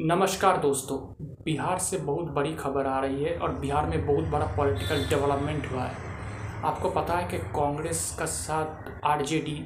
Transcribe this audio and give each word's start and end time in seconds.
नमस्कार 0.00 0.56
दोस्तों, 0.56 0.96
बिहार 1.44 1.78
से 1.78 1.96
बहुत 1.96 2.26
बड़ी 2.26 2.52
खबर 2.54 2.86
आ 2.86 3.00
रही 3.00 3.24
है 3.24 3.36
और 3.38 3.52
बिहार 3.52 3.86
में 3.86 4.06
बहुत 4.06 4.24
बड़ा 4.24 4.46
पॉलिटिकल 4.46 5.04
डेवलपमेंट 5.08 5.66
हुआ 5.72 5.82
है। 5.82 6.62
आपको 6.64 6.90
पता 6.90 7.16
है 7.16 7.28
कि 7.28 7.38
कांग्रेस 7.38 8.16
का 8.18 8.26
साथ 8.26 9.04
आरजेडी 9.04 9.56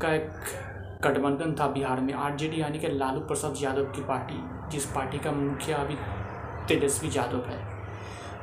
का 0.00 0.12
एक 0.14 0.30
गठबंधन 1.04 1.54
था 1.60 1.68
बिहार 1.68 2.00
में। 2.00 2.12
आरजेडी 2.14 2.60
यानी 2.60 2.78
कि 2.78 2.88
लालू 2.88 3.20
प्रसाद 3.20 3.62
यादव 3.62 3.84
की 3.84 4.02
पार्टी, 4.02 4.40
जिस 4.70 4.86
पार्टी 4.86 5.18
का 5.18 5.32
मुखिया 5.32 5.76
अभी 5.76 5.96
तेजस्वी 6.68 7.10
यादव 7.16 7.44
है। 7.44 7.62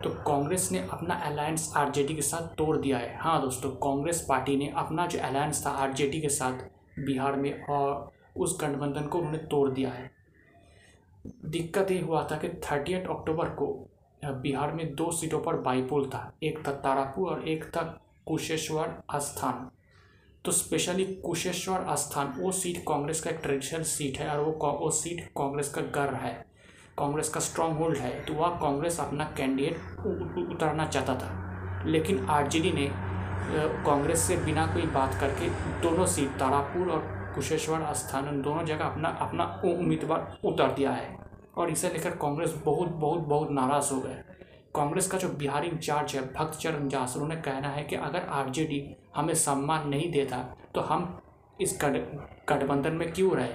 तो 0.03 0.09
कांग्रेस 0.23 0.71
ने 0.71 0.87
अपना 0.91 1.15
अलायंस 1.25 1.71
आरजेडी 1.77 2.15
के 2.15 2.21
साथ 2.21 2.55
तोड़ 2.55 2.77
दिया 2.77 2.97
है। 2.97 3.15
हाँ 3.17 3.41
दोस्तों, 3.41 3.69
कांग्रेस 3.69 4.25
पार्टी 4.29 4.57
ने 4.57 4.73
अपना 4.77 5.07
जो 5.07 5.19
अलायंस 5.19 5.65
था 5.65 5.71
आरजेडी 5.83 6.21
के 6.21 6.29
साथ 6.29 6.65
बिहार 6.99 7.35
में 7.35 7.63
और 7.63 8.11
उस 8.37 8.57
गठबंधन 8.61 9.07
को 9.07 9.17
उन्होंने 9.17 9.47
तोड़ 9.47 9.69
दिया 9.69 9.89
है। 9.89 10.11
दिक्कत 11.25 11.91
ये 11.91 11.99
हुआ 12.01 12.27
था 12.31 12.37
कि 12.37 12.49
थर्टी 12.63 12.93
अक्टूबर 12.93 13.49
को 13.51 13.67
बिहार 14.23 14.71
में 14.73 14.93
दो 14.95 15.11
सीटों 15.11 15.39
पर 15.39 15.55
बाईपोल 15.61 16.05
था। 16.09 16.31
एक 16.43 16.67
था 16.67 16.71
तारापुर 16.73 17.29
और 17.31 17.47
एक 17.49 17.63
था 17.65 17.81
कुशेश्वर 18.27 19.01
स्थान 19.13 19.69
तो 20.45 20.51
स्पेशली 20.51 21.05
कुशेश्वर 21.25 21.95
स्थान 21.95 22.33
वो 22.37 22.51
सीट 22.51 22.83
कांग्रेस 22.87 23.21
का 23.21 23.29
एक 23.29 23.39
ट्रेडिशनल 23.43 23.83
सीट 23.85 24.17
है 24.19 24.29
और 24.29 24.39
वो 24.39 24.51
वो 24.79 24.89
सीट 24.91 25.21
कांग्रेस 25.37 25.69
का 25.73 25.81
गर्व 25.95 26.15
है। 26.15 26.33
कांग्रेस 26.97 27.29
का 27.29 27.39
स्ट्रांग 27.39 27.77
होल्ड 27.77 27.97
है 27.97 28.19
तो 28.25 28.33
वह 28.33 28.59
कांग्रेस 28.59 28.99
अपना 28.99 29.23
कैंडिडेट 29.37 30.47
उतारना 30.49 30.87
चाहता 30.87 31.15
था। 31.15 31.83
लेकिन 31.85 32.25
आरजेडी 32.29 32.71
ने 32.71 32.89
कांग्रेस 33.85 34.19
से 34.19 34.37
बिना 34.37 34.65
कोई 34.67 34.85
बात 34.91 35.19
करके 35.19 35.49
दोनों 35.81 36.05
सीट, 36.05 36.29
तारापुर 36.29 36.89
और 36.89 37.22
कुशेश्वर 37.35 37.91
स्थान 37.93 38.41
दोनों 38.41 38.63
जगह 38.65 38.85
अपना 38.85 39.09
अपना 39.21 39.45
उम्मीदवार 39.65 40.37
उतार 40.45 40.73
दिया 40.73 40.91
है। 40.91 41.17
और 41.57 41.69
इसे 41.69 41.89
लेकर 41.89 42.15
कांग्रेस 42.17 42.53
बहुत 42.65 42.89
बहुत 42.89 43.19
बहुत 43.19 43.51
नाराज़ 43.51 43.93
हो 43.93 43.99
गए। 44.01 44.21
कांग्रेस 44.75 45.07
का 45.07 45.17
जो 45.17 45.29
बिहारी 45.29 45.67
इंचार्ज 45.67 46.15
है, 46.15 46.21
भक्त 46.33 46.59
चरण 46.59 46.87
दास 46.89 47.15
उन्होंने 47.15 47.35
कहना 47.41 47.69
है 47.69 47.83
कि 47.83 47.95
अगर 47.97 48.27
आरजेडी 48.31 48.95
हमें 49.15 49.33
सम्मान 49.33 49.87
नहीं 49.89 50.11
देता 50.11 50.37
तो 50.75 50.81
हम 50.81 51.21
इस 51.61 51.77
गठबंधन 51.83 52.93
में 52.93 53.11
क्यों 53.13 53.35
रहे? 53.35 53.53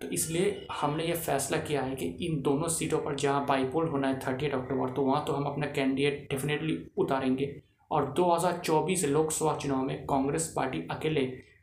तो 0.00 0.08
इसलिए 0.08 0.66
हमने 0.72 1.04
ये 1.04 1.14
फैसला 1.14 1.58
किया 1.58 1.82
है 1.82 1.96
कि 1.96 2.06
इन 2.26 2.40
दोनों 2.42 2.68
सीटों 2.68 2.98
पर 2.98 3.14
जहाँ 3.14 3.44
बाईपोल 3.46 3.88
होना 3.88 4.08
है 4.08 4.18
थर्टी 4.18 4.48
अक्टूबर 4.48 4.90
तो 4.90 5.02
वहाँ 5.02 5.24
तो 5.24 5.32
हम 5.32 5.44
अपना 5.44 5.66
कैंडिडेट 5.66 6.26
डेफिनेटली 6.30 6.78
उतारेंगे। 6.98 7.54
और 7.90 8.12
2024 8.12 9.04
लोकसभा 9.04 9.56
चुनाव 9.56 9.82
में 9.82 10.04
कांग्रेस 10.06 10.52
पार्टी 10.56 10.86
अकेले 10.90 11.20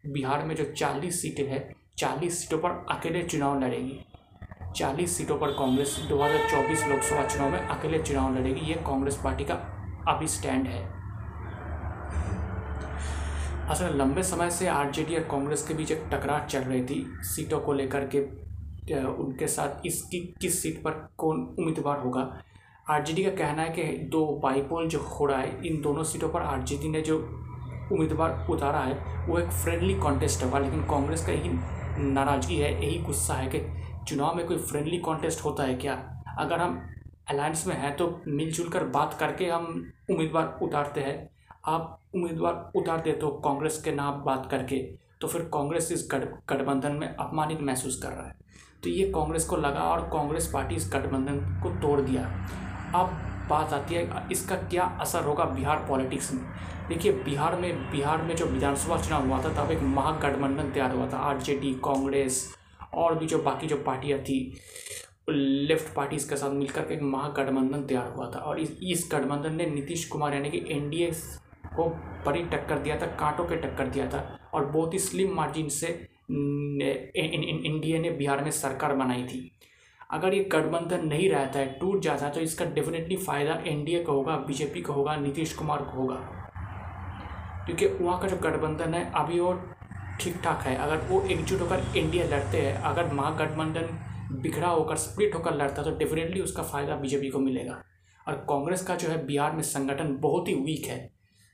बिहार 0.07 0.43
में 0.45 0.55
जो 0.55 0.63
40 0.73 1.21
सीटें 1.21 1.47
हैं 1.49 1.61
40 1.97 2.39
सीटों 2.39 2.57
पर 2.57 2.85
अकेले 2.89 3.23
चुनाव 3.23 3.59
लड़ेगी। 3.59 3.99
40 4.75 5.17
सीटों 5.17 5.37
पर 5.37 5.51
कांग्रेस 5.51 5.95
2024 6.09 6.85
लोकसभा 6.87 7.25
चुनाव 7.27 7.49
में 7.51 7.59
अकेले 7.59 7.99
चुनाव 7.99 8.35
लड़ेगी। 8.37 8.61
ये 8.61 8.73
कांग्रेस 8.87 9.19
पार्टी 9.23 9.45
का 9.45 9.53
अभी 10.07 10.27
स्टैंड 10.27 10.67
है। 10.67 10.81
असल 13.69 13.95
लंबे 13.97 14.23
समय 14.23 14.49
से 14.49 14.67
आरजेडी 14.67 15.15
और 15.15 15.23
कांग्रेस 15.23 15.67
के 15.67 15.73
बीच 15.73 15.91
एक 15.91 16.03
टकरार 16.13 16.47
चल 16.49 16.59
रही 16.59 16.83
थी। 16.83 17.05
सीटों 17.25 17.59
को 17.59 17.73
लेकर 17.73 18.07
के 18.15 18.19
उनके 18.97 19.47
साथ 19.47 19.85
इसकी, 19.85 20.19
किस 20.41 20.61
सीट 20.61 20.81
पर 20.83 20.91
कौन 21.17 21.39
उम्मीदवार 21.59 21.99
होगा? 21.99 22.21
आरजेडी 22.89 23.23
का 23.23 23.29
कहना 23.29 23.61
है 23.61 23.69
कि 23.69 23.83
दो 24.07 24.25
बाईपोल 24.43 24.87
जो 24.87 24.99
हो 24.99 25.25
रहा 25.25 25.39
है, 25.39 25.67
इन 25.67 25.81
दोनों 25.81 26.03
सीटों 26.03 26.29
पर 26.29 26.41
आरजेडी 26.41 26.89
ने 26.89 27.01
जो 27.01 27.17
उम्मीदवार 27.91 28.45
उतारा 28.49 28.79
है, 28.79 29.25
वो 29.27 29.39
एक 29.39 29.49
फ्रेंडली 29.53 29.93
कॉन्टेस्ट 29.95 30.43
होगा 30.43 30.59
लेकिन 30.59 30.83
कांग्रेस 30.83 31.25
का 31.25 31.31
यही 31.31 31.49
नाराज़गी 32.03 32.55
है, 32.55 32.73
यही 32.75 32.99
गुस्सा 32.99 33.33
है 33.33 33.47
कि 33.47 33.59
चुनाव 34.07 34.35
में 34.35 34.45
कोई 34.47 34.57
फ्रेंडली 34.59 34.97
कॉन्टेस्ट 34.99 35.43
होता 35.45 35.63
है 35.63 35.75
क्या? 35.75 35.93
अगर 36.39 36.59
हम 36.59 36.81
अलायंस 37.29 37.65
में 37.67 37.75
हैं 37.75 37.95
तो 37.97 38.07
मिलजुल 38.27 38.69
कर 38.69 38.83
बात 38.89 39.13
करके 39.13 39.45
हम 39.45 39.65
उम्मीदवार 40.09 40.59
उतारते 40.63 41.01
हैं। 41.01 41.29
आप 41.65 41.99
उम्मीदवार 42.15 42.71
उतारते 42.75 43.11
तो 43.13 43.29
कांग्रेस 43.45 43.81
के 43.83 43.91
नाम 43.91 44.21
बात 44.23 44.47
करके 44.51 44.77
तो 45.21 45.27
फिर 45.27 45.41
कांग्रेस 45.53 45.91
इस 45.91 46.07
गठबंधन 46.11 46.91
में 46.91 47.07
अपमानित 47.07 47.61
महसूस 47.61 47.99
कर 48.03 48.09
रहा 48.09 48.27
है। 48.27 48.35
तो 48.83 48.89
ये 48.89 49.11
कांग्रेस 49.11 49.45
को 49.45 49.57
लगा 49.57 49.81
और 49.81 50.01
कांग्रेस 50.09 50.49
पार्टी 50.53 50.75
इस 50.75 50.89
गठबंधन 50.93 51.39
को 51.63 51.69
तोड़ 51.81 51.99
दिया। 52.01 52.23
अब 52.95 53.17
बात 53.49 53.73
आती 53.73 53.95
है, 53.95 54.27
इसका 54.31 54.55
क्या 54.63 54.83
असर 55.01 55.23
होगा 55.23 55.45
बिहार 55.45 55.85
पॉलिटिक्स 55.87 56.33
में? 56.33 56.43
देखिए, 56.89 57.11
बिहार 57.13 57.55
में 57.55 57.91
बिहार 57.91 58.21
में 58.21 58.35
जो 58.35 58.45
विधानसभा 58.45 58.97
चुनाव 58.97 59.27
हुआ 59.27 59.41
था, 59.43 59.49
तब 59.55 59.71
एक 59.71 59.81
महागठबंधन 59.83 60.71
तैयार 60.71 60.91
हुआ 60.91 61.07
था, 61.07 61.17
आरजेडी, 61.19 61.73
कांग्रेस 61.85 62.53
और 62.93 63.17
भी 63.19 63.25
जो 63.25 63.37
बाकी 63.39 63.67
जो 63.67 63.77
पार्टियाँ 63.77 64.19
थी, 64.19 64.39
लेफ़्ट 65.29 65.93
पार्टीज़ 65.95 66.29
के 66.29 66.35
साथ 66.35 66.51
मिलकर 66.51 66.91
एक 66.91 67.01
महागठबंधन 67.03 67.83
तैयार 67.83 68.07
हुआ 68.09 68.29
था। 68.31 68.39
और 68.39 68.59
इस 68.59 68.77
इस 68.83 69.09
गठबंधन 69.11 69.55
ने 69.55 69.65
नीतीश 69.67 70.05
कुमार 70.07 70.33
यानी 70.33 70.49
कि 70.49 70.63
एनडीए 70.69 71.11
को 71.75 71.89
बड़ी 72.25 72.43
टक्कर 72.45 72.79
दिया 72.79 72.99
था, 73.01 73.05
कांटों 73.07 73.45
के 73.45 73.55
टक्कर 73.57 73.87
दिया 73.87 74.07
था 74.09 74.39
और 74.53 74.65
बहुत 74.67 74.93
ही 74.93 74.99
स्लिम 74.99 75.35
मार्जिन 75.35 75.69
से 75.69 75.87
इंडिया 76.29 77.99
ने 77.99 78.09
बिहार 78.11 78.43
में 78.43 78.51
सरकार 78.53 78.93
बनाई 78.95 79.23
थी। 79.23 79.51
अगर 80.11 80.33
ये 80.33 80.43
गठबंधन 80.43 81.05
नहीं 81.07 81.29
रहता 81.29 81.59
है, 81.59 81.79
टूट 81.79 82.01
जाता 82.01 82.25
है 82.25 82.33
तो 82.33 82.39
इसका 82.39 82.65
डेफिनेटली 82.65 83.17
फ़ायदा 83.17 83.53
एनडीए 83.67 84.03
को 84.03 84.11
होगा 84.11 84.35
बीजेपी 84.37 84.81
को 84.81 84.93
होगा, 84.93 85.15
नीतीश 85.15 85.53
कुमार 85.53 85.81
को 85.81 85.97
होगा। 85.97 86.15
क्योंकि 87.65 87.87
वहाँ 88.03 88.19
का 88.19 88.27
जो 88.27 88.37
गठबंधन 88.37 88.93
है, 88.93 89.11
अभी 89.15 89.39
वो 89.39 89.53
ठीक 90.21 90.41
ठाक 90.43 90.61
है। 90.61 90.75
अगर 90.75 90.97
वो 90.97 91.21
एकजुट 91.21 91.61
होकर 91.61 91.97
इंडिया 91.97 92.25
लड़ते 92.25 92.57
हैं, 92.57 92.81
अगर 92.81 93.13
महागठबंधन 93.13 94.39
बिखरा 94.41 94.67
होकर 94.67 94.95
स्प्लिट 94.95 95.35
होकर 95.35 95.55
लड़ता 95.55 95.83
तो 95.83 95.91
डेफिनेटली 95.91 96.41
उसका 96.41 96.63
फ़ायदा 96.63 96.95
बीजेपी 96.95 97.29
को 97.29 97.39
मिलेगा। 97.39 97.81
और 98.27 98.33
कांग्रेस 98.33 98.83
का 98.83 98.95
जो 98.95 99.09
है, 99.09 99.25
बिहार 99.25 99.51
में 99.51 99.61
संगठन 99.61 100.17
बहुत 100.17 100.47
ही 100.47 100.53
वीक 100.53 100.85
है। 100.85 101.09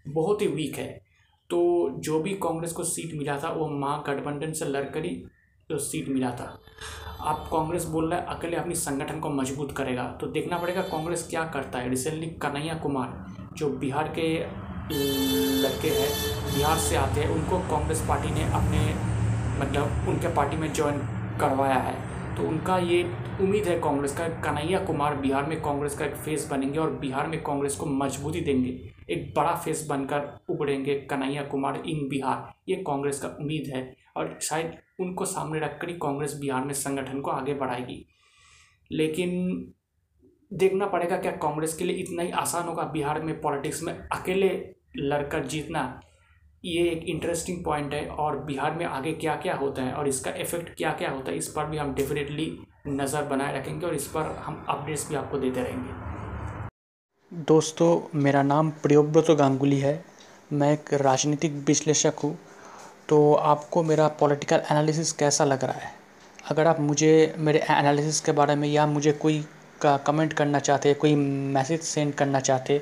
बहुत 0.07 0.41
ही 0.41 0.47
वीक 0.47 0.75
है। 0.75 1.01
तो 1.49 1.89
जो 1.99 2.19
भी 2.19 2.33
कांग्रेस 2.33 2.71
को 2.71 2.83
सीट 2.83 3.13
मिला 3.13 3.39
था, 3.39 3.49
वो 3.49 3.67
महागठबंधन 3.67 4.51
से 4.51 4.65
लड़कर 4.65 5.05
ही 5.05 5.23
तो 5.73 5.79
सीट 5.79 6.09
मिला 6.09 6.29
था। 6.31 6.59
आप 7.22 7.47
कांग्रेस 7.51 7.85
बोल 7.85 8.09
रहे 8.09 8.19
हैं, 8.19 8.28
अकेले 8.28 8.56
अपनी 8.56 8.75
संगठन 8.75 9.19
को 9.19 9.29
मज़बूत 9.29 9.72
करेगा। 9.78 10.03
तो 10.22 10.28
देखना 10.28 10.57
पड़ेगा 10.57 10.81
कांग्रेस 10.81 11.28
क्या 11.29 11.44
करता 11.44 11.79
है। 11.79 11.89
रिसेंटली 11.89 12.28
कन्हैया 12.41 12.73
कुमार, 12.73 13.25
जो 13.57 13.69
बिहार 13.69 14.07
के 14.19 14.28
लड़के 15.62 15.89
हैं, 15.89 16.09
बिहार 16.56 16.78
से 16.78 16.95
आते 16.95 17.22
हैं, 17.22 17.29
उनको 17.29 17.59
कांग्रेस 17.69 18.06
पार्टी 18.09 18.29
ने 18.29 18.44
अपने 18.44 18.79
मतलब 19.59 20.07
उनके 20.09 20.28
पार्टी 20.28 20.57
में 20.57 20.73
ज्वाइन 20.73 20.97
करवाया 21.39 21.78
है। 21.79 22.12
तो 22.38 22.47
उनका 22.47 22.77
ये 22.77 23.03
उम्मीद 23.41 23.67
है 23.67 23.79
कांग्रेस 23.79 24.17
का, 24.17 24.27
कन्हैया 24.27 24.85
कुमार 24.85 25.16
बिहार 25.16 25.45
में 25.45 25.61
कांग्रेस 25.61 25.97
का 25.97 26.05
एक 26.05 26.16
फेस 26.16 26.47
बनेंगे 26.51 26.79
और 26.79 26.91
बिहार 26.91 27.27
में 27.27 27.44
कांग्रेस 27.44 27.75
को 27.75 27.85
मजबूती 27.85 28.41
देंगे। 28.41 28.69
एक 29.09 29.33
बड़ा 29.38 29.55
फेस 29.55 29.88
बनकर 29.89 30.39
उभरेंगे 30.49 30.95
कन्हैया 30.99 31.44
कुमार 31.44 31.83
इन 31.85 32.09
बिहार, 32.09 32.53
ये 32.69 32.75
कांग्रेस 32.75 33.19
का 33.19 33.27
उम्मीद 33.27 33.71
है। 33.75 33.95
और 34.17 34.39
शायद 34.41 34.77
उनको 34.99 35.25
सामने 35.25 35.59
रखकर 35.59 35.89
ही 35.89 35.95
कांग्रेस 35.95 36.38
बिहार 36.41 36.66
में 36.66 36.73
संगठन 36.73 37.21
को 37.21 37.31
आगे 37.31 37.53
बढ़ाएगी। 37.53 38.05
लेकिन 38.91 39.29
देखना 40.53 40.85
पड़ेगा 40.85 41.17
क्या 41.17 41.31
कांग्रेस 41.31 41.77
के 41.77 41.83
लिए 41.83 41.95
इतना 41.95 42.23
ही 42.23 42.31
आसान 42.31 42.63
होगा? 42.63 42.83
बिहार 42.83 43.21
में 43.21 43.41
पॉलिटिक्स 43.41 43.83
में 43.83 43.94
अकेले 43.94 44.75
लड़कर 44.97 45.45
जीतना 45.45 46.01
ये 46.63 46.84
एक 46.90 47.03
इंटरेस्टिंग 47.09 47.63
पॉइंट 47.66 47.94
है 47.94 48.06
और 48.07 48.38
बिहार 48.46 48.72
में 48.72 48.85
आगे 48.85 49.12
क्या 49.13 49.35
क्या 49.35 49.56
होता 49.56 49.81
है 49.81 49.94
और 49.94 50.07
इसका 50.07 50.31
इफ़ेक्ट 50.31 50.69
क्या 50.78 50.91
क्या 50.91 51.09
होता 51.09 51.31
है, 51.31 51.38
इस 51.38 51.47
पर 51.47 51.66
भी 51.66 51.78
हम 51.78 51.94
डेफिनेटली 51.94 52.46
नज़र 52.88 53.24
बनाए 53.24 53.57
रखेंगे 53.57 53.85
और 53.85 53.96
इस 53.96 54.06
पर 54.07 54.31
हम 54.46 54.66
अपडेट्स 54.69 55.07
भी 55.09 55.16
आपको 55.16 55.38
देते 55.40 55.63
रहेंगे। 55.63 57.44
दोस्तों, 57.44 58.19
मेरा 58.19 58.44
नाम 58.44 58.69
प्रियोव्रत 58.84 59.31
गांगुली 59.31 59.79
है। 59.79 60.03
मैं 60.53 60.72
एक 60.74 60.94
राजनीतिक 60.94 61.63
विश्लेषक 61.68 62.19
हूँ। 62.24 62.38
तो 63.09 63.34
आपको 63.34 63.84
मेरा 63.84 64.07
पॉलिटिकल 64.19 64.63
एनालिसिस 64.72 65.12
कैसा 65.13 65.45
लग 65.45 65.63
रहा 65.63 65.80
है? 65.80 65.91
अगर 66.51 66.68
आप 66.68 66.80
मुझे, 66.80 67.34
मेरे 67.38 67.59
एनालिसिस 67.72 68.21
के 68.21 68.31
बारे 68.31 68.56
में 68.56 68.68
या 68.68 68.86
मुझे 68.88 69.12
कोई 69.12 69.44
का 69.81 69.98
कमेंट 69.98 70.33
करना 70.33 70.59
चाहते 70.59 70.94
कोई 70.94 71.16
मैसेज 71.16 71.81
सेंड 71.81 72.13
करना 72.13 72.39
चाहते 72.39 72.81